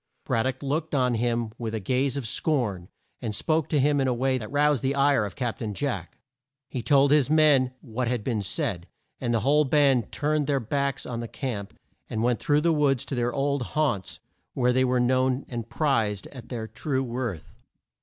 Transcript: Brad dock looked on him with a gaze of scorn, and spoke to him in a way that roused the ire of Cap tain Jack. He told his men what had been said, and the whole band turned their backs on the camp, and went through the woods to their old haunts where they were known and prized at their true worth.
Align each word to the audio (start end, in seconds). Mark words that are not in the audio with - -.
Brad 0.25 0.45
dock 0.47 0.63
looked 0.63 0.95
on 0.95 1.13
him 1.13 1.51
with 1.59 1.75
a 1.75 1.79
gaze 1.79 2.17
of 2.17 2.27
scorn, 2.27 2.89
and 3.21 3.35
spoke 3.35 3.69
to 3.69 3.79
him 3.79 4.01
in 4.01 4.07
a 4.07 4.15
way 4.15 4.39
that 4.39 4.49
roused 4.51 4.81
the 4.81 4.95
ire 4.95 5.25
of 5.25 5.35
Cap 5.35 5.59
tain 5.59 5.75
Jack. 5.75 6.17
He 6.67 6.81
told 6.81 7.11
his 7.11 7.29
men 7.29 7.75
what 7.81 8.07
had 8.07 8.23
been 8.23 8.41
said, 8.41 8.87
and 9.19 9.31
the 9.31 9.41
whole 9.41 9.63
band 9.63 10.11
turned 10.11 10.47
their 10.47 10.59
backs 10.59 11.05
on 11.05 11.19
the 11.19 11.27
camp, 11.27 11.77
and 12.09 12.23
went 12.23 12.39
through 12.39 12.61
the 12.61 12.73
woods 12.73 13.05
to 13.05 13.13
their 13.13 13.31
old 13.31 13.61
haunts 13.61 14.19
where 14.55 14.73
they 14.73 14.83
were 14.83 14.99
known 14.99 15.45
and 15.47 15.69
prized 15.69 16.25
at 16.29 16.49
their 16.49 16.65
true 16.67 17.03
worth. 17.03 17.53